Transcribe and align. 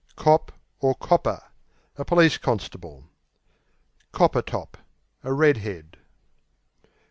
Cop 0.15 0.51
(or 0.79 0.95
Copper) 0.95 1.43
A 1.95 2.03
police 2.03 2.39
constable. 2.39 3.03
Copper 4.11 4.41
top 4.41 4.75
Red 5.21 5.57
head. 5.57 5.97